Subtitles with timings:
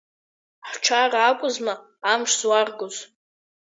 [0.69, 1.73] Ҳчара акәызма
[2.11, 2.95] амш зларгоз!